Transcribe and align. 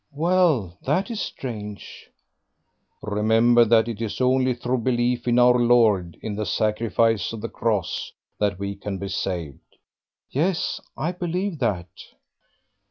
"Well, 0.15 0.79
that 0.83 1.11
is 1.11 1.21
strange." 1.21 2.09
"Remember 3.03 3.63
that 3.65 3.87
it 3.87 4.01
is 4.01 4.19
only 4.19 4.55
through 4.55 4.79
belief 4.79 5.27
in 5.27 5.37
our 5.37 5.59
Lord, 5.59 6.17
in 6.23 6.35
the 6.35 6.43
sacrifice 6.47 7.31
of 7.31 7.41
the 7.41 7.49
Cross, 7.49 8.11
that 8.39 8.57
we 8.57 8.73
can 8.73 8.97
be 8.97 9.09
saved." 9.09 9.75
"Yes, 10.31 10.81
I 10.97 11.11
believe 11.11 11.59
that." 11.59 11.89